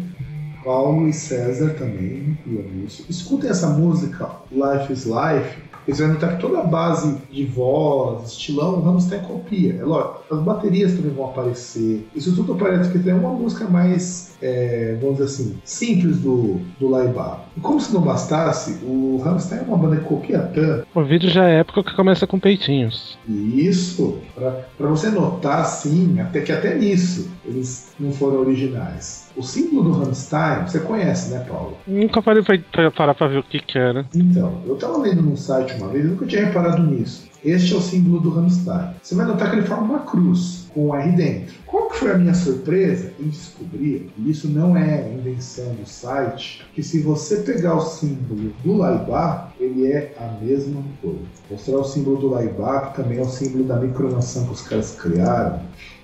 [0.65, 6.37] Paulo e César também, incluam isso, escutem essa música Life is Life, eles vão notar
[6.37, 9.77] que toda a base de voz, estilão, o Rammstein copia.
[9.81, 12.07] É lógico, as baterias também vão aparecer.
[12.15, 16.89] Isso tudo parece que tem uma música mais, é, vamos dizer assim, simples do, do
[16.89, 17.43] Laibach.
[17.57, 21.29] E como se não bastasse, o Rammstein é uma banda que copia tanto, O vídeo
[21.29, 23.19] já é época que começa com peitinhos.
[23.29, 29.22] isso, para você notar, assim, até que até nisso eles não foram originais.
[29.37, 31.77] O símbolo do Rammstein, você conhece, né, Paulo?
[31.87, 34.07] Nunca parei pra, parar pra ver o que que era.
[34.15, 37.31] Então, eu estava lendo num site uma vez, eu nunca tinha reparado nisso.
[37.45, 38.95] Este é o símbolo do Rammstein.
[39.03, 41.55] Você vai notar que ele forma uma cruz com um R dentro.
[41.67, 46.65] Qual que foi a minha surpresa em descobrir, e isso não é invenção do site,
[46.75, 51.19] que se você pegar o símbolo do Laibach, ele é a mesma coisa.
[51.51, 54.95] Mostrar o símbolo do Laibach, que também é o símbolo da micronação que os caras
[54.95, 55.61] criaram,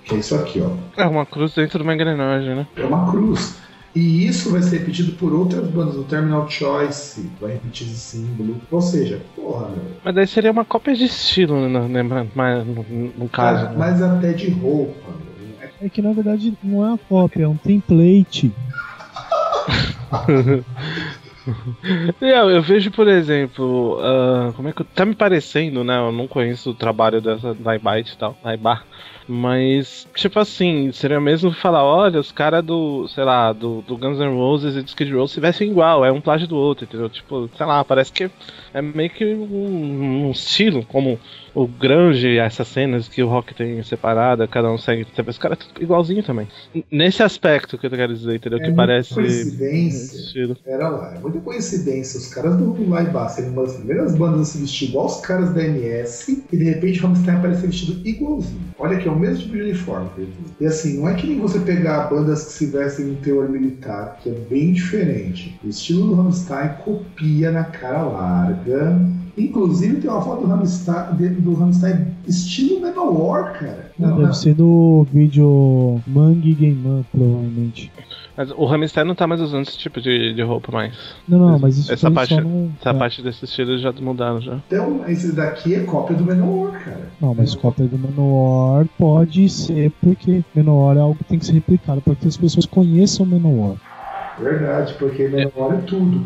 [0.09, 0.71] que é isso aqui, ó.
[1.01, 2.67] É uma cruz dentro de uma engrenagem, né?
[2.75, 3.55] É uma cruz.
[3.95, 5.95] E isso vai ser repetido por outras bandas.
[5.95, 8.57] O Terminal Choice vai repetir esse símbolo.
[8.69, 9.81] Ou seja, porra, meu.
[10.03, 12.03] Mas daí seria uma cópia de estilo, né?
[12.03, 12.85] né, mas no,
[13.17, 13.65] no caso.
[13.65, 13.75] Cara, né?
[13.77, 15.69] mas até de roupa, meu.
[15.81, 18.51] É É que na verdade não é uma cópia, é um template.
[22.21, 24.83] Eu, eu vejo, por exemplo, ah, como é que.
[24.83, 25.97] Tá me parecendo, né?
[25.97, 28.37] Eu não conheço o trabalho dessa Laibite e tal.
[28.43, 28.85] Laibar.
[29.31, 34.17] Mas, tipo assim, seria mesmo falar, olha, os caras do, sei lá, do, do Guns
[34.17, 37.07] N' Roses e do Skid Row se vestem igual, é um plágio do outro, entendeu?
[37.09, 38.27] Tipo, sei lá, parece que
[38.73, 41.19] é meio que um, um estilo, como
[41.53, 45.63] o grunge, essas cenas que o rock tem separada, cada um segue, os caras é
[45.63, 46.47] tudo igualzinho também.
[46.91, 48.57] Nesse aspecto que eu quero dizer, entendeu?
[48.59, 50.21] É que parece coincidência.
[50.21, 50.55] estilo.
[50.55, 52.19] Pera lá, é muita coincidência.
[52.19, 55.17] Os caras do Live Bar serem uma das primeiras bandas a se vestir igual os
[55.17, 58.61] caras da MS e de repente o Rammstein aparecer vestido igualzinho.
[58.77, 60.09] Olha aqui, é o mesmo tipo de uniforme.
[60.59, 64.17] E assim, não é que nem você pegar bandas que se vestem em teor militar,
[64.21, 65.59] que é bem diferente.
[65.63, 68.99] O estilo do Rammstein copia na cara larga.
[69.37, 73.91] Inclusive tem uma foto do Rammstein, do Rammstein estilo Manowar, cara.
[73.97, 74.33] Não, Deve não.
[74.33, 77.91] ser do vídeo Mangue Game Man, provavelmente.
[78.39, 80.97] Mas o Rammstein não tá mais usando esse tipo de, de roupa mais.
[81.27, 82.71] Não, não, mas isso Essa parte- só no...
[82.79, 82.93] Essa é.
[82.93, 84.61] parte desse estilo já mudaram já.
[84.65, 87.11] Então, esse daqui é cópia do Manowar, cara.
[87.19, 91.51] Não, mas cópia do Manowar pode ser porque Manowar é algo que tem que ser
[91.51, 93.75] replicado para que as pessoas conheçam Manowar.
[94.39, 96.23] Verdade, porque Manowar é tudo.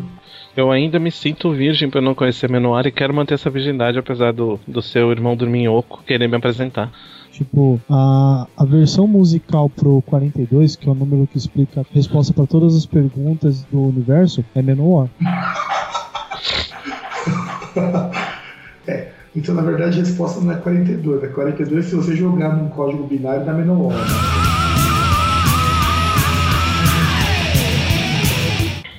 [0.56, 4.32] Eu ainda me sinto virgem por não conhecer Menor e quero manter essa virgindade, apesar
[4.32, 6.92] do, do seu irmão dorminhoco querer me apresentar.
[7.34, 12.32] Tipo, a, a versão musical pro 42, que é o número que explica a resposta
[12.32, 15.08] para todas as perguntas do universo, é Manowar.
[19.36, 21.24] Então, na verdade, a resposta não é 42.
[21.24, 23.96] É 42 se você jogar num código binário da Manowar.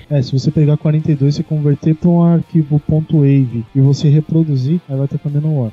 [0.09, 4.97] É, se você pegar 42 e converter para um arquivo .wave e você reproduzir, aí
[4.97, 5.71] vai ter com a Manowar.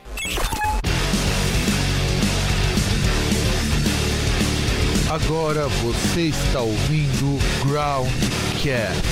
[5.25, 9.03] Agora você está ouvindo Groundcast.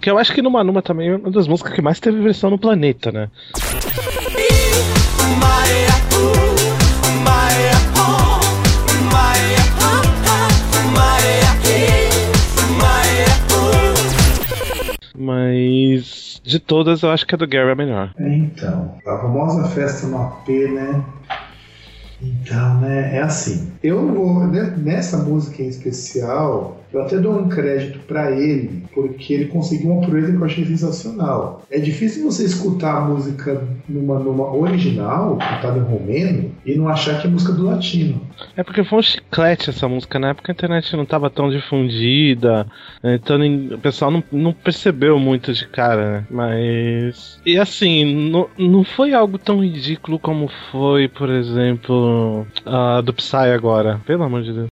[0.00, 2.50] Que eu acho que Numa Numa também é uma das músicas que mais teve versão
[2.50, 3.28] no planeta, né?
[15.18, 18.14] Mas de todas eu acho que a do Gary é a melhor.
[18.20, 21.04] Então, a famosa festa no AP, né?
[22.20, 23.72] Então, né, é assim.
[23.82, 29.34] Eu vou, né, nessa música em especial, eu até dou um crédito pra ele, porque
[29.34, 31.62] ele conseguiu uma proeza que eu achei sensacional.
[31.70, 37.20] É difícil você escutar a música numa, numa original, cantada em romeno, e não achar
[37.20, 38.20] que é música do latino.
[38.56, 42.66] É porque foi um chiclete essa música, na época a internet não tava tão difundida,
[43.02, 46.26] então nem- o pessoal não, não percebeu muito de cara, né?
[46.30, 47.40] Mas.
[47.44, 53.36] E assim, não, não foi algo tão ridículo como foi, por exemplo, a do Psy
[53.54, 54.66] agora, pelo amor de Deus.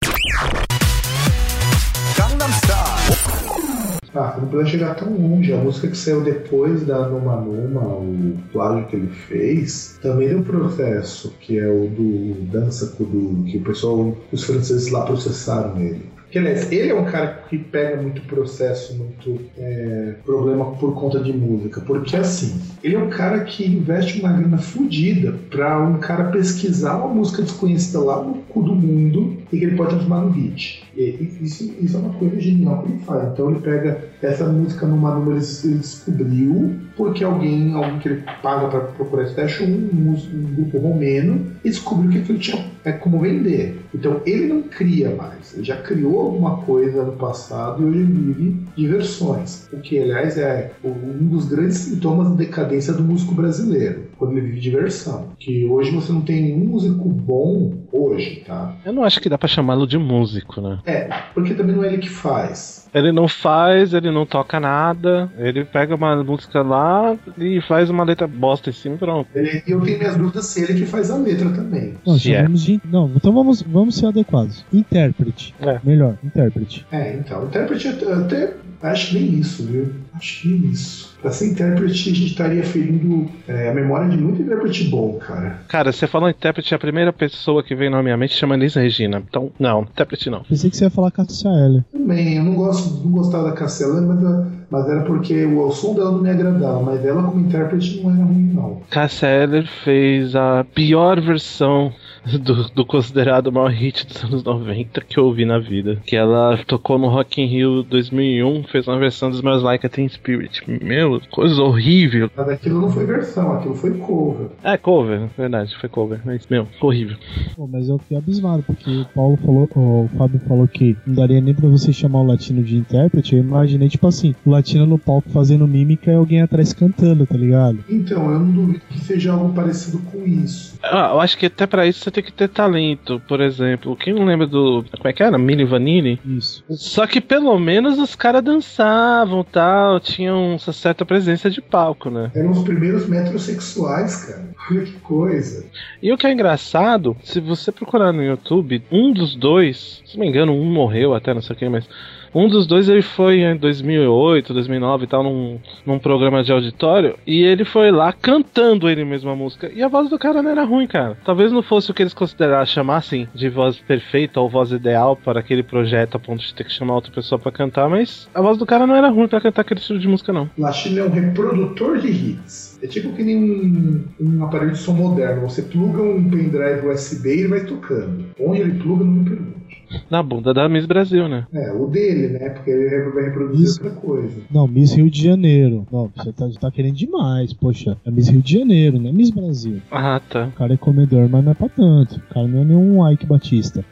[4.15, 5.53] Ah, não precisa chegar tão longe.
[5.53, 10.43] A música que saiu depois da Numa Numa, o plágio que ele fez, também deu
[10.43, 16.12] processo, que é o do Dança Kuduro, que o pessoal, os franceses lá processaram ele.
[16.33, 21.21] Que, aliás, ele é um cara que pega muito processo, muito é, problema por conta
[21.21, 21.83] de música.
[21.83, 26.97] Porque, assim, ele é um cara que investe uma grana fodida pra um cara pesquisar
[26.97, 30.83] uma música desconhecida lá no cu do mundo e que ele pode transformar no hit.
[30.97, 33.31] E, isso, isso é uma coisa genial que ele faz.
[33.31, 38.69] Então ele pega essa música numa número ele descobriu porque alguém, alguém que ele paga
[38.69, 43.81] pra procurar esse teste, um, um grupo romeno, descobriu que aquilo tinha é como vender.
[43.95, 48.57] Então ele não cria mais, ele já criou alguma coisa no passado e hoje vive
[48.77, 49.69] de versões.
[49.73, 54.47] O que, aliás, é um dos grandes sintomas da decadência do músico brasileiro, quando ele
[54.49, 55.29] vive de versão.
[55.39, 58.77] Que hoje você não tem nenhum músico bom hoje, tá?
[58.85, 60.79] Eu não acho que dá pra chamá-lo de músico, né?
[60.87, 62.89] É, porque também não é ele que faz.
[62.95, 68.05] Ele não faz, ele não toca nada, ele pega uma música lá e faz uma
[68.05, 69.29] letra bosta em cima e pronto.
[69.35, 71.95] Ele- E eu tenho minhas dúvidas se ele que faz a letra também.
[72.07, 72.37] Não, Se é.
[72.37, 72.81] chamamos de.
[72.85, 74.65] Não, então vamos, vamos ser adequados.
[74.73, 75.55] Intérprete.
[75.61, 75.81] É.
[75.83, 76.87] Melhor, intérprete.
[76.93, 79.91] É, então, intérprete eu até acho que nem isso, viu?
[80.15, 81.12] Acho que nem isso.
[81.23, 85.61] Pra ser intérprete, a gente estaria ferindo é, a memória de muito intérprete bom, cara.
[85.69, 89.23] Cara, você falou intérprete, a primeira pessoa que veio na minha mente chama Elis Regina.
[89.29, 90.43] Então, não, intérprete não.
[90.43, 91.85] Pensei que você ia falar Cassia Eller.
[91.93, 95.95] Também, eu não gosto, não gostava da Cassiela, mas, mas era porque o, o som
[95.95, 98.81] dela não me agradava, mas ela como intérprete não era ruim, não.
[98.91, 101.93] Cassia Eller fez a pior versão
[102.43, 105.99] do, do considerado maior hit dos anos 90 que eu ouvi na vida.
[106.05, 109.89] Que ela tocou no Rock in Rio 2001, fez uma versão dos meus Like a
[109.89, 110.63] Teen Spirit.
[110.67, 112.31] Meu, coisa horrível.
[112.37, 114.49] Mas aquilo não foi versão, aquilo foi cover.
[114.63, 116.21] É, cover, verdade, foi cover.
[116.25, 117.17] Mas, meu, horrível.
[117.57, 121.41] Pô, mas eu fiquei abismado, porque o Paulo falou, o Fábio falou que não daria
[121.41, 123.35] nem pra você chamar o latino de intérprete.
[123.35, 127.37] Eu imaginei, tipo assim, o latino no palco fazendo mímica e alguém atrás cantando, tá
[127.37, 127.85] ligado?
[127.89, 130.79] Então, eu não duvido que seja algo parecido com isso.
[130.83, 133.97] Ah, eu acho que até pra isso você tem que ter talento, por exemplo.
[133.97, 134.85] Quem não lembra do.
[134.97, 135.39] Como é que era?
[135.39, 136.21] Mini Vanini?
[136.25, 136.63] Isso.
[136.71, 142.31] Só que pelo menos os caras dançavam tal, tinham essa certa presença de palco, né?
[142.35, 144.51] Eram os primeiros metrosexuais, cara.
[144.71, 145.67] Olha que coisa.
[146.03, 150.25] E o que é engraçado, se você procurar no YouTube, um dos dois, se não
[150.25, 151.89] me engano, um morreu até, não sei o que, mas.
[152.35, 157.17] Um dos dois ele foi em 2008, 2009 e tal, num, num programa de auditório,
[157.27, 159.71] e ele foi lá cantando ele mesmo a música.
[159.75, 161.17] E a voz do cara não era ruim, cara.
[161.25, 165.41] Talvez não fosse o que eles considerassem, chamassem de voz perfeita ou voz ideal para
[165.41, 168.57] aquele projeto a ponto de ter que chamar outra pessoa para cantar, mas a voz
[168.57, 170.49] do cara não era ruim para cantar aquele estilo de música, não.
[170.57, 172.79] Latino é um reprodutor de hits.
[172.83, 175.49] É tipo que nem um, um aparelho de som moderno.
[175.49, 178.25] Você pluga um pendrive USB e vai tocando.
[178.41, 179.62] Onde ele pluga, não me pergunte.
[180.11, 181.47] Na bunda da Miss Brasil, né?
[181.53, 182.51] É, o dele, né?
[182.51, 183.83] Porque ele vai reproduzir Isso.
[183.83, 184.41] outra coisa.
[184.51, 185.87] Não, Miss Rio de Janeiro.
[185.91, 187.97] Não, você tá, tá querendo demais, poxa.
[188.05, 189.81] É Miss Rio de Janeiro, não é Miss Brasil.
[189.91, 190.47] Ah, tá.
[190.47, 192.17] O cara é comedor, mas não é pra tanto.
[192.17, 193.85] O cara não é nenhum Ike Batista.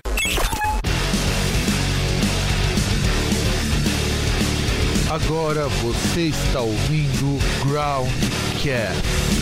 [5.11, 9.40] Agora você está ouvindo Groundcast.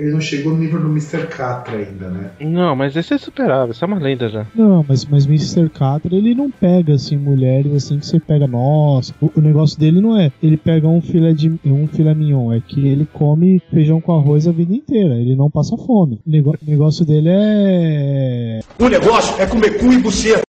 [0.00, 1.26] Ele não chegou no nível do Mr.
[1.26, 2.30] Catra ainda, né?
[2.40, 4.46] Não, mas esse é superável, isso é uma lenda já.
[4.54, 5.68] Não, mas, mas Mr.
[5.68, 9.14] Catra, ele não pega, assim, mulheres assim que você pega, nossa.
[9.20, 12.60] O, o negócio dele não é, ele pega um filé de um filé mignon, é
[12.60, 16.18] que ele come feijão com arroz a vida inteira, ele não passa fome.
[16.26, 20.49] O negócio dele é O negócio é comer cu e buceta.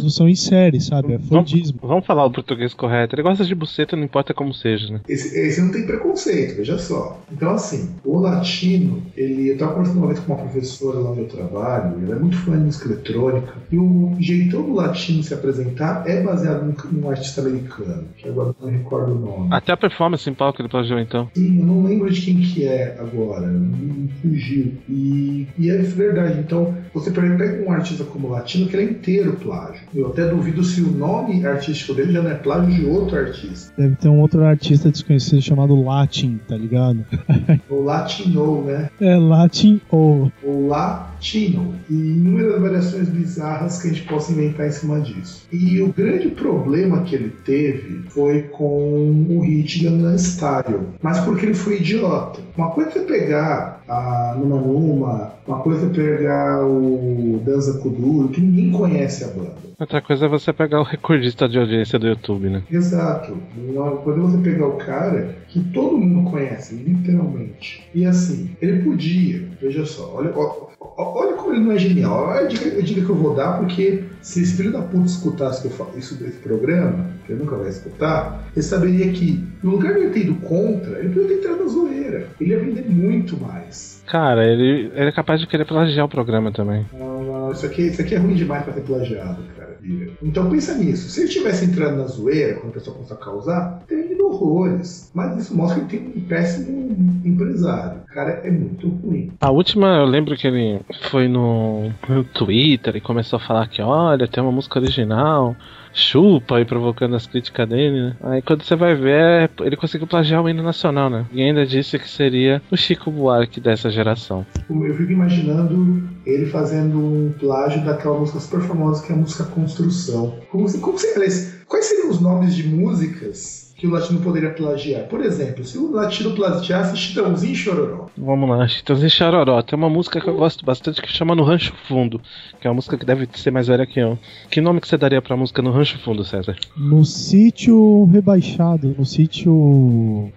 [0.00, 1.14] Produção em série, sabe?
[1.14, 1.80] É fordismo.
[1.82, 3.14] Vamos falar o português correto.
[3.14, 5.00] Ele gosta de buceta, não importa como seja, né?
[5.08, 7.20] Esse, esse não tem preconceito, veja só.
[7.30, 9.50] Então, assim, o latino, ele.
[9.50, 12.36] Eu estava conversando uma vez com uma professora lá onde eu trabalho, ela é muito
[12.36, 17.10] fã de música eletrônica, e o jeitão do latino se apresentar é baseado num, num
[17.10, 19.48] artista americano, que agora eu não recordo o nome.
[19.50, 21.28] Até a performance em palco ele plagiou então.
[21.34, 24.74] Sim, eu não lembro de quem que é agora, me fugiu.
[24.88, 28.90] E, e é verdade, então você pega um artista como o latino que ele é
[28.90, 29.82] inteiro plágio.
[29.94, 33.72] Eu até duvido se o nome artístico dele já não é plágio de outro artista.
[33.76, 37.04] Deve ter um outro artista desconhecido chamado Latin, tá ligado?
[37.68, 38.90] O latino, né?
[39.00, 40.30] É Latin ou.
[40.42, 41.74] O latino.
[41.88, 45.46] E inúmeras variações bizarras que a gente possa inventar em cima disso.
[45.52, 50.80] E o grande problema que ele teve foi com o hit Gangnam Style.
[51.02, 52.40] Mas porque ele foi idiota.
[52.56, 57.09] Uma coisa é pegar a Numa Numa, uma coisa é pegar o
[57.40, 59.70] Danza Kuduro, que ninguém conhece a banda.
[59.78, 62.62] Outra coisa é você pegar o recordista de audiência do YouTube, né?
[62.70, 63.36] Exato.
[63.56, 67.88] É você pegar o cara que todo mundo conhece, literalmente.
[67.94, 72.28] E assim, ele podia, veja só, olha, olha como ele não é genial.
[72.28, 75.06] Olha a dica, a dica que eu vou dar, porque se esse filho da puta
[75.06, 79.42] escutasse que eu falo isso desse programa, que ele nunca vai escutar, ele saberia que,
[79.62, 82.28] no lugar de ele ter ido contra, ele poderia ter entrado na zoeira.
[82.40, 84.02] Ele ia vender muito mais.
[84.06, 86.84] Cara, ele, ele é capaz de querer plagiar o programa também.
[86.92, 87.09] Não,
[87.52, 89.78] isso aqui, isso aqui é ruim demais pra ser plagiado, cara.
[90.22, 91.08] Então pensa nisso.
[91.08, 95.10] Se ele tivesse entrado na zoeira, quando a pessoa começou a causar, teria horrores.
[95.14, 98.00] Mas isso mostra que ele tem um péssimo empresário.
[98.02, 99.32] O cara é muito ruim.
[99.40, 103.82] A última, eu lembro que ele foi no, no Twitter e começou a falar que,
[103.82, 105.56] olha, tem uma música original,
[105.92, 108.16] chupa, e provocando as críticas dele, né?
[108.22, 111.26] Aí quando você vai ver, ele conseguiu plagiar o hino nacional, né?
[111.32, 114.46] E ainda disse que seria o Chico Buarque dessa geração.
[114.68, 119.44] Eu fico imaginando ele fazendo um plágio daquela música super famosa que é a música
[119.44, 120.36] Construção.
[120.50, 125.04] Como, se- como aliás, quais seriam os nomes de músicas que o latino poderia plagiar?
[125.04, 128.08] Por exemplo, se o latino plagiasse Chitãozinho e Chororó.
[128.14, 129.62] Vamos lá, Chitãozinho Chororó.
[129.62, 132.20] Tem uma música que eu gosto bastante que chama No Rancho Fundo,
[132.60, 134.18] que é uma música que deve ser mais velha que eu.
[134.50, 136.56] Que nome que você daria pra música No Rancho Fundo, César?
[136.76, 140.30] No sítio rebaixado, no sítio.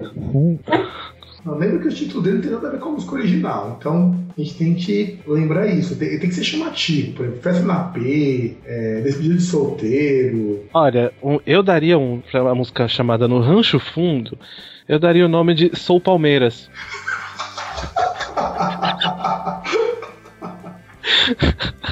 [1.44, 1.52] Com...
[1.52, 3.78] Não, lembra que o título dele não tem nada a ver com a música original.
[3.80, 5.96] Então a gente tem que lembrar isso.
[5.96, 7.14] Tem, tem que ser chamativo.
[7.14, 10.66] Por exemplo, Festa na P, é, Despedida de Solteiro.
[10.74, 11.12] Olha,
[11.46, 14.38] eu daria um, pra uma música chamada No Rancho Fundo,
[14.88, 16.70] eu daria o nome de Sou Palmeiras.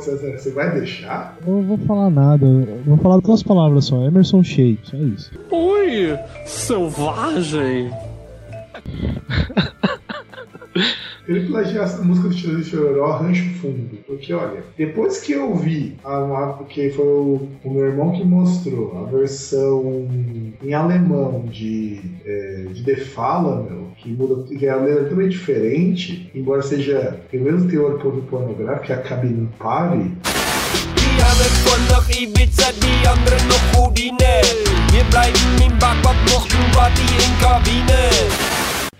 [0.00, 1.36] César, você vai deixar?
[1.46, 5.30] Não vou falar nada, eu vou falar duas palavras só: Emerson Sheik, só isso.
[5.50, 7.90] Oi, selvagem!
[11.26, 13.98] ele plagiasse a música do Chororó Chororó, Rancho Fundo.
[14.06, 18.98] Porque, olha, depois que eu vi, a, porque foi o, o meu irmão que mostrou
[18.98, 20.06] a versão
[20.62, 25.28] em alemão de, é, de The Fala, meu, que muda, que é a letra também
[25.28, 30.16] diferente, embora seja o mesmo teor pornográfico, que é a Cabine Houdine.
[34.92, 36.14] Wir bleiben im Backup,
[36.72, 38.53] Party in Kabine.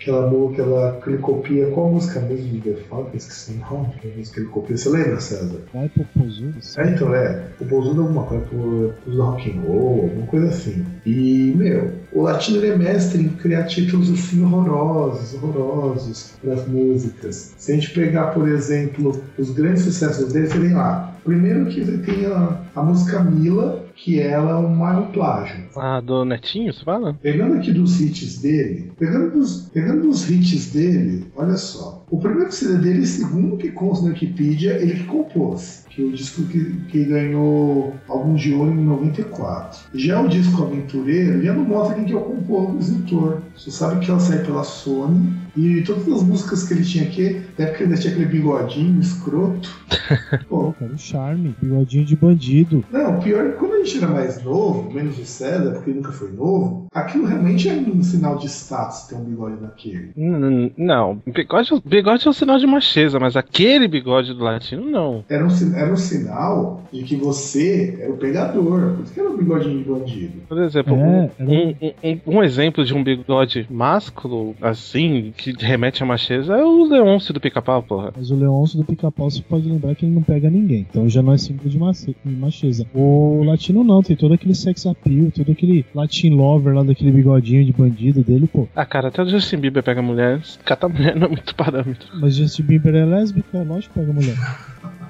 [0.05, 0.27] Aquela
[0.59, 3.09] ela, que ele copia, qual a música mesmo de The Fala?
[3.11, 4.77] Eu esqueci o nome da música que ele copia.
[4.77, 5.61] Você lembra, César?
[5.73, 6.53] Vai pro Pozudo.
[6.77, 7.47] É, então é.
[7.59, 10.85] O Bozudo é alguma coisa, pro, pro rock and roll, alguma coisa assim.
[11.07, 17.55] E, meu, o latino ele é mestre em criar títulos assim horrorosos, horrorosos das músicas.
[17.57, 21.15] Se a gente pegar, por exemplo, os grandes sucessos dele, você tem lá.
[21.23, 25.65] Primeiro que você tem a, a música Mila, que ela é um maior plágio.
[25.75, 27.13] Ah, do Netinho, você fala?
[27.21, 32.04] Pegando aqui dos hits dele, pegando dos, pegando dos hits dele, olha só.
[32.09, 35.83] O primeiro CD dele, segundo o que consta na Wikipedia, ele que compôs.
[35.89, 39.79] Que é o disco que, que ganhou alguns de ouro em 94.
[39.93, 43.39] Já o disco Aventureiro, já não mostra quem que é o compositor.
[43.57, 45.33] Você sabe que ela sai pela Sony.
[45.55, 49.73] E todas as músicas que ele tinha aqui, até porque ele tinha aquele bigodinho escroto.
[50.49, 52.83] Pô, Cara, o charme, bigodinho de bandido.
[52.91, 55.91] não, o pior é que quando a gente era mais novo, menos o César, porque
[55.91, 60.11] ele nunca foi novo, aquilo realmente é um sinal de status ter um bigode daquele.
[60.17, 65.23] N- Não, bigode, bigode é um sinal de macheza, mas aquele bigode do latino, não.
[65.29, 69.29] Era um, era um sinal de que você era o pegador, por isso que era
[69.29, 70.33] um bigodinho de bandido.
[70.47, 76.03] Por exemplo, É, um, um- um- um exemplo de um bigode másculo, assim, que remete
[76.03, 78.11] a macheza, é o Leôncio do pica-pau, porra.
[78.15, 80.85] Mas o Leôncio do pica-pau você pode lembrar que ele não pega ninguém.
[80.89, 81.77] Então já não é símbolo de
[82.25, 82.85] macheza.
[82.93, 87.63] O latino não, tem todo aquele sex appeal, todo aquele latin lover lá daquele bigodinho
[87.65, 88.67] de bandido dele, pô.
[88.75, 91.84] Ah, cara, até o Justin Bieber pega mulher, catar mulher não é muito parâmetro.
[92.19, 94.35] Mas Justin Bieber é lésbica, lógico que pega mulher.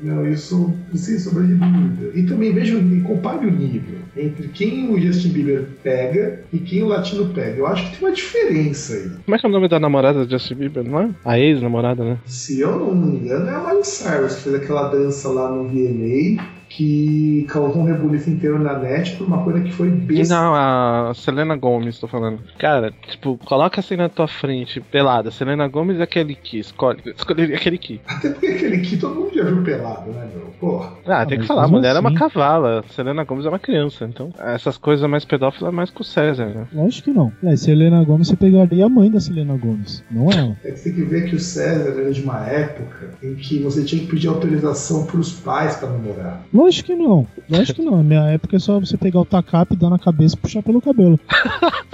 [0.00, 2.16] Não, isso sem sombra de dúvida.
[2.16, 6.82] E também veja e compare o nível entre quem o Justin Bieber pega e quem
[6.82, 7.56] o latino pega.
[7.56, 9.10] Eu acho que tem uma diferença aí.
[9.24, 11.10] Como é que é o nome da namorada do Justin Bieber, não é?
[11.24, 12.18] A ex-namorada, né?
[12.26, 15.68] Se eu não me engano, é a Miley Cyrus que fez aquela dança lá no
[15.68, 20.34] VMA que causou um rebuliço inteiro na net por uma coisa que foi besta.
[20.34, 22.40] Não, a Selena Gomes, tô falando.
[22.58, 25.30] Cara, tipo, coloca assim na tua frente, pelada.
[25.30, 27.00] Selena Gomes e aquele que escolhe.
[27.16, 28.00] Escolheria aquele que.
[28.06, 30.48] Até porque aquele aqui todo mundo já viu pelado, né, meu?
[30.60, 30.92] Porra.
[31.06, 32.84] Ah, tem que falar, a mulher é uma assim- cavala.
[32.90, 34.04] Selena Gomes é uma criança.
[34.04, 36.66] Então, essas coisas mais pedófilas é mais com o César, né?
[36.72, 37.32] Lógico que não.
[37.44, 40.56] É, Selena Gomes, você pegaria a mãe da Selena Gomes, não ela.
[40.64, 43.58] É que você tem que ver que o César era de uma época em que
[43.60, 46.42] você tinha que pedir autorização pros pais pra namorar.
[46.58, 47.24] Lógico que não.
[47.48, 47.98] Lógico que não.
[47.98, 50.82] Na minha época é só você pegar o tacape, dar na cabeça e puxar pelo
[50.82, 51.18] cabelo.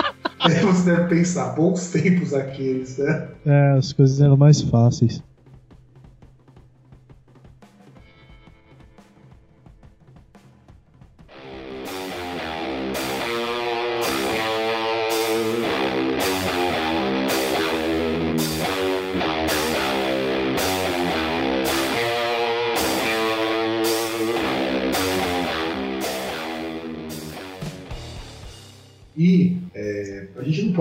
[0.44, 3.28] Você deve pensar, bons tempos aqueles, né?
[3.46, 5.22] É, as coisas eram mais fáceis.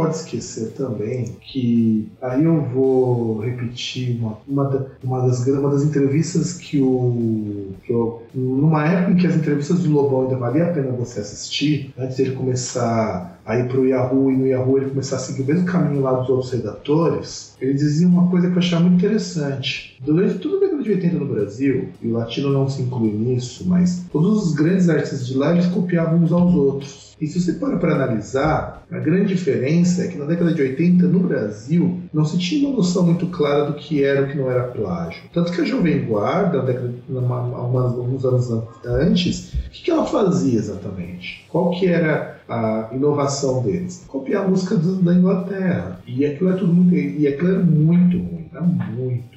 [0.03, 6.53] Pode esquecer também que aí eu vou repetir uma, uma, uma das, uma das entrevistas
[6.53, 7.71] que o.
[7.83, 11.21] Que eu, numa época em que as entrevistas do Lobão ainda valia a pena você
[11.21, 15.43] assistir, antes dele começar a ir pro Yahoo e no Yahoo ele começar a seguir
[15.43, 18.97] o mesmo caminho lá dos outros redatores, ele dizia uma coisa que eu achava muito
[18.97, 19.97] interessante.
[20.01, 23.67] Durante toda a década de 80 no Brasil, e o latino não se inclui nisso,
[23.67, 27.12] mas todos os grandes artistas de lá eles copiavam uns aos outros.
[27.24, 31.07] E se você para para analisar, a grande diferença é que na década de 80,
[31.07, 34.38] no Brasil, não se tinha uma noção muito clara do que era e o que
[34.38, 35.24] não era plágio.
[35.32, 38.51] Tanto que a Jovem Guarda, alguns anos
[38.86, 41.45] antes, o que, ela fazia exatamente?
[41.47, 44.03] Qual que era a inovação deles?
[44.05, 46.01] Copiar a música da Inglaterra.
[46.05, 49.32] E aquilo é tudo muito, e aquilo muito ruim, era muito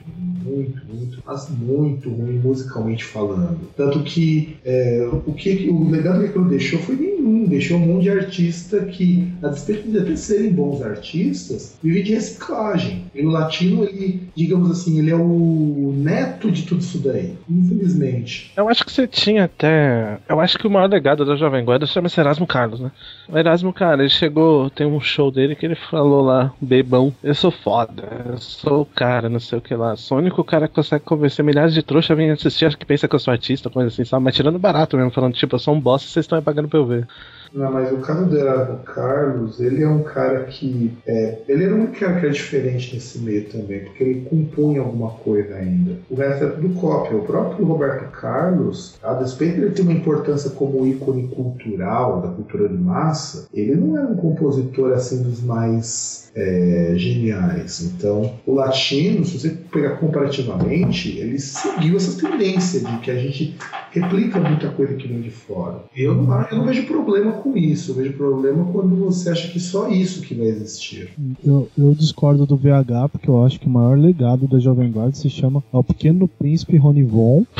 [0.47, 3.59] muito, muito, mas muito ruim musicalmente falando.
[3.77, 8.05] Tanto que é, o que o legado que aquilo deixou foi nenhum, deixou um monte
[8.05, 13.05] de artista que, a despeito de até serem bons artistas, vive de reciclagem.
[13.15, 18.53] E o latino, ele, digamos assim, ele é o neto de tudo isso daí, infelizmente.
[18.57, 20.19] Eu acho que você tinha até.
[20.29, 22.91] Eu acho que o maior legado da Jovem Guarda chama-se Erasmo Carlos, né?
[23.29, 27.35] O Erasmo, cara, ele chegou, tem um show dele que ele falou lá, bebão, eu
[27.35, 29.97] sou foda, eu sou o cara, não sei o que lá.
[30.37, 33.09] Sou o cara que consegue convencer milhares de trouxas a vir assistir, acho que pensa
[33.09, 34.23] que eu sou artista, coisa assim, sabe?
[34.23, 36.79] Mas tirando barato mesmo, falando, tipo, eu sou um boss e vocês estão pagando pra
[36.79, 37.09] eu ver.
[37.57, 40.93] Não, mas o caso do Erasmo Carlos, ele é um cara que.
[41.07, 45.11] É, ele era um cara que era diferente nesse meio também, porque ele compunha alguma
[45.11, 45.97] coisa ainda.
[46.11, 47.17] O resto é tudo cópia.
[47.17, 52.69] O próprio Roberto Carlos, a despeito de ter uma importância como ícone cultural, da cultura
[52.69, 57.81] de massa, ele não era um compositor assim dos mais é, geniais.
[57.81, 63.57] Então, o latino, se você pegar comparativamente, ele seguiu essa tendência de que a gente
[63.91, 65.81] replica muita coisa que vem de fora.
[65.97, 67.91] Eu não, eu não vejo problema com isso.
[67.91, 71.11] Eu vejo problema quando você acha que só isso que vai existir.
[71.45, 75.15] Eu, eu discordo do VH, porque eu acho que o maior legado da Jovem Guarda
[75.15, 77.45] se chama O Pequeno Príncipe Ronivon.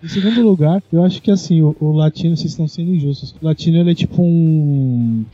[0.00, 3.34] Em segundo lugar, eu acho que assim, o, o latino, vocês estão sendo injustos.
[3.42, 5.24] O latino ele é tipo um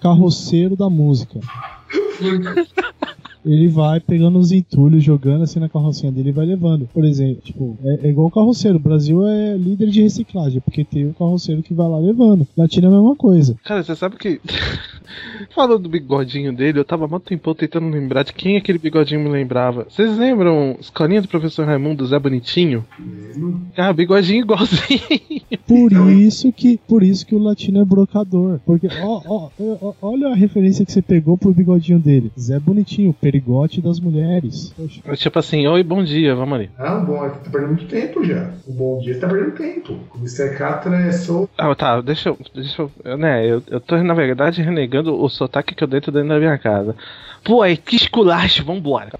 [0.00, 1.40] carroceiro da música.
[3.44, 6.88] Ele vai pegando os entulhos, jogando assim na carrocinha dele e vai levando.
[6.92, 8.76] Por exemplo, tipo, é, é igual o carroceiro.
[8.76, 12.46] O Brasil é líder de reciclagem, porque tem o carroceiro que vai lá levando.
[12.56, 13.56] Latino é a mesma coisa.
[13.64, 14.40] Cara, você sabe que.
[15.54, 19.28] Falando do bigodinho dele, eu tava muito tempo tentando lembrar de quem aquele bigodinho me
[19.28, 19.86] lembrava.
[19.88, 22.84] Vocês lembram Escolinha do Professor Raimundo, Zé Bonitinho?
[23.76, 25.00] Ah, bigodinho igualzinho.
[25.66, 28.60] Por isso que, por isso que o latino é brocador.
[28.66, 32.30] Porque, ó, ó, ó, olha a referência que você pegou pro bigodinho dele.
[32.38, 34.72] Zé Bonitinho, perigote das mulheres.
[34.76, 35.16] Poxa.
[35.16, 36.70] Tipo assim, oi, bom dia, vamos ali.
[36.78, 38.50] Não, bom, você tá perdendo muito tempo já.
[38.66, 39.98] O bom dia você tá perdendo tempo.
[40.14, 40.56] O Mr.
[40.56, 41.48] Catra é só.
[41.58, 42.38] Ah, tá, deixa eu.
[42.54, 42.90] Deixa eu.
[43.04, 46.38] eu, Né, eu, eu tô, na verdade, renegando o sotaque que eu dentro dentro da
[46.38, 46.94] minha casa.
[47.42, 49.18] Pô, aí que esculacho, vambora.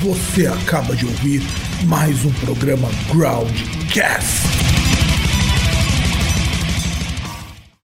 [0.00, 1.42] Você acaba de ouvir
[1.86, 4.79] mais um programa Groundcast.